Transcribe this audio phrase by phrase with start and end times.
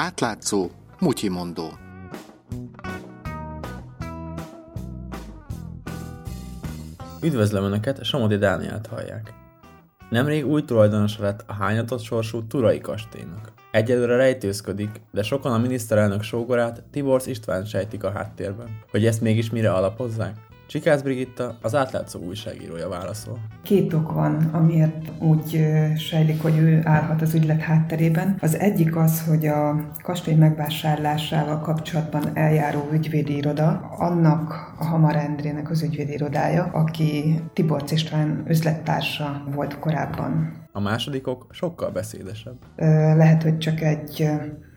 [0.00, 1.68] Átlátszó, mutyimondó.
[7.22, 9.34] Üdvözlöm Önöket, Somodi Dánielt hallják.
[10.10, 13.52] Nemrég új tulajdonosa lett a hányatott sorsú Turai kastélynak.
[13.70, 18.80] Egyelőre rejtőzködik, de sokan a miniszterelnök sógorát Tiborsz István sejtik a háttérben.
[18.90, 20.36] Hogy ezt mégis mire alapozzák?
[20.68, 23.38] Csikász Brigitta, az átlátszó újságírója válaszol.
[23.62, 25.66] Két ok van, amiért úgy
[25.96, 28.36] sejlik, hogy ő állhat az ügylet hátterében.
[28.40, 35.70] Az egyik az, hogy a kastély megvásárlásával kapcsolatban eljáró ügyvédi iroda, annak a Hamar Endrének
[35.70, 40.52] az ügyvédi irodája, aki Tibor István üzlettársa volt korábban.
[40.72, 42.56] A másodikok sokkal beszédesebb.
[43.16, 44.30] Lehet, hogy csak egy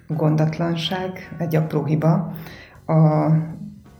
[0.07, 2.33] gondatlanság, egy apró hiba.
[2.85, 3.29] A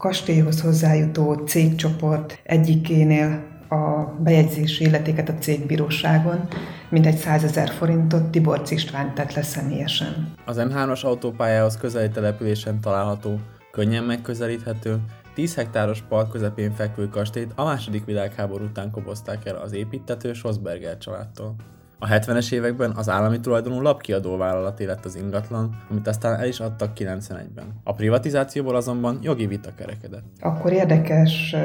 [0.02, 6.48] kastélyhoz hozzájutó cégcsoport egyikénél a bejegyzési illetéket a cégbíróságon,
[6.90, 10.34] mintegy 100 ezer forintot Tibor István tett le személyesen.
[10.44, 13.38] Az M3-as autópályához közeli településen található,
[13.72, 15.00] könnyen megközelíthető,
[15.34, 20.98] 10 hektáros park közepén fekvő kastélyt a második világháború után kobozták el az építető Schosberger
[20.98, 21.54] családtól.
[22.02, 26.60] A 70-es években az állami tulajdonú lapkiadó vállalat lett az ingatlan, amit aztán el is
[26.60, 27.64] adtak 91-ben.
[27.84, 30.24] A privatizációból azonban jogi vita kerekedett.
[30.40, 31.56] Akkor érdekes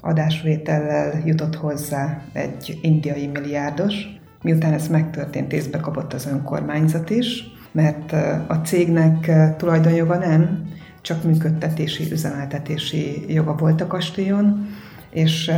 [0.00, 3.94] adásvétellel jutott hozzá egy indiai milliárdos.
[4.42, 8.12] Miután ez megtörtént, észbe kapott az önkormányzat is, mert
[8.48, 14.66] a cégnek tulajdonjoga nem, csak működtetési, üzemeltetési joga volt a kastélyon,
[15.10, 15.50] és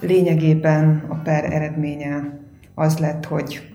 [0.00, 2.38] lényegében a per eredménye
[2.74, 3.70] az lett, hogy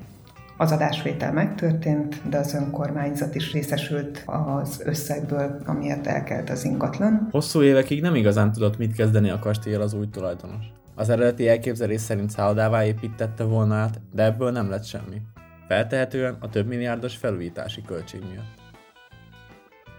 [0.58, 7.28] az adásvétel megtörtént, de az önkormányzat is részesült az összegből, amiért elkelt az ingatlan.
[7.32, 10.66] Hosszú évekig nem igazán tudott mit kezdeni a kastélyel az új tulajdonos.
[10.96, 15.22] Az eredeti elképzelés szerint szállodává építette volna át, de ebből nem lett semmi.
[15.68, 18.64] Feltehetően a több milliárdos felújítási költség miatt.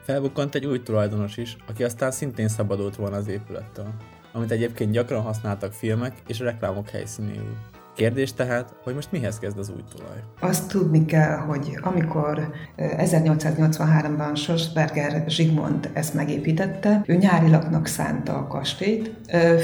[0.02, 3.88] Felbukkant egy új tulajdonos is, aki aztán szintén szabadult volna az épülettől,
[4.32, 7.56] amit egyébként gyakran használtak filmek és reklámok helyszínéül.
[7.96, 10.22] Kérdés tehát, hogy most mihez kezd az új tulaj?
[10.40, 18.46] Azt tudni kell, hogy amikor 1883-ban Schosberger Zsigmond ezt megépítette, ő nyári laknak szánta a
[18.46, 19.10] kastélyt.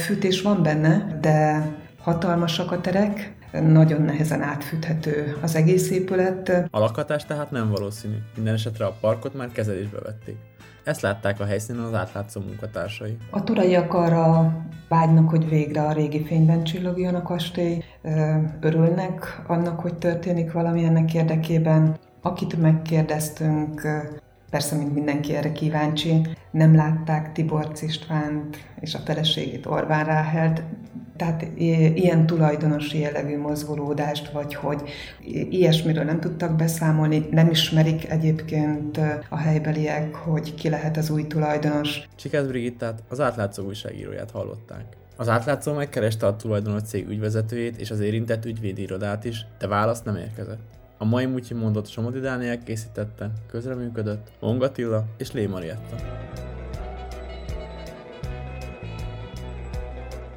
[0.04, 1.66] Fűtés van benne, de
[1.98, 6.48] hatalmasak a terek, nagyon nehezen átfűthető az egész épület.
[6.70, 8.16] A lakhatás tehát nem valószínű.
[8.34, 10.36] Minden esetre a parkot már kezelésbe vették.
[10.84, 13.16] Ezt látták a helyszínen az átlátszó munkatársai.
[13.30, 14.52] A turaiak arra
[14.88, 17.82] vágynak, hogy végre a régi fényben csillogjon a kastély,
[18.60, 21.96] örülnek annak, hogy történik valami ennek érdekében.
[22.22, 23.86] Akit megkérdeztünk,
[24.52, 30.62] persze, mint mindenki erre kíváncsi, nem látták Tibor Istvánt és a feleségét Orbán Ráhelt,
[31.16, 31.46] tehát
[31.94, 34.82] ilyen tulajdonosi jellegű mozgolódást, vagy hogy
[35.50, 42.08] ilyesmiről nem tudtak beszámolni, nem ismerik egyébként a helybeliek, hogy ki lehet az új tulajdonos.
[42.16, 44.84] Csikász Brigittát, az átlátszó újságíróját hallották.
[45.16, 50.02] Az átlátszó megkereste a tulajdonos cég ügyvezetőjét és az érintett ügyvédi irodát is, de válasz
[50.02, 50.81] nem érkezett.
[51.02, 55.96] A mai Mutyi mondott Somodi Dániel készítette, közreműködött Mongatilla és Lé Marietta.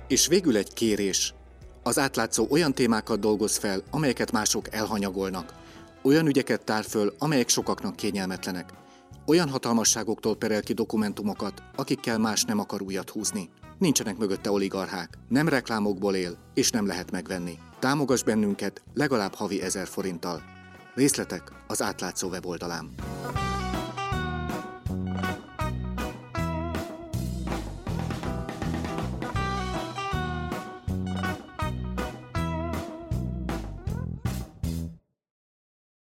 [0.08, 1.34] És végül egy kérés.
[1.84, 5.54] Az átlátszó olyan témákat dolgoz fel, amelyeket mások elhanyagolnak.
[6.02, 8.74] Olyan ügyeket tár föl, amelyek sokaknak kényelmetlenek.
[9.26, 13.50] Olyan hatalmasságoktól perel ki dokumentumokat, akikkel más nem akar újat húzni.
[13.78, 17.58] Nincsenek mögötte oligarchák, nem reklámokból él, és nem lehet megvenni.
[17.80, 20.54] Támogass bennünket legalább havi ezer forinttal.
[20.96, 23.15] Részletek az átlátszó weboldalán.